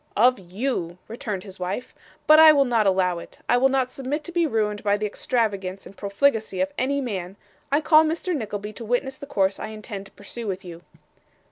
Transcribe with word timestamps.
'Of 0.17 0.39
you,' 0.39 0.97
returned 1.07 1.43
his 1.43 1.59
wife. 1.59 1.93
'But 2.25 2.39
I 2.39 2.51
will 2.53 2.65
not 2.65 2.87
allow 2.87 3.19
it. 3.19 3.37
I 3.47 3.57
will 3.57 3.69
not 3.69 3.91
submit 3.91 4.23
to 4.23 4.31
be 4.31 4.47
ruined 4.47 4.81
by 4.83 4.97
the 4.97 5.05
extravagance 5.05 5.85
and 5.85 5.95
profligacy 5.95 6.59
of 6.59 6.73
any 6.75 6.99
man. 6.99 7.35
I 7.71 7.81
call 7.81 8.03
Mr 8.03 8.35
Nickleby 8.35 8.73
to 8.73 8.83
witness 8.83 9.17
the 9.17 9.27
course 9.27 9.59
I 9.59 9.67
intend 9.67 10.07
to 10.07 10.11
pursue 10.13 10.47
with 10.47 10.65
you. 10.65 10.81